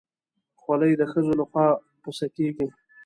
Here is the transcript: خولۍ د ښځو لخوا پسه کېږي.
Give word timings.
خولۍ 0.61 0.91
د 0.97 1.01
ښځو 1.11 1.31
لخوا 1.39 1.67
پسه 2.01 2.27
کېږي. 2.35 2.67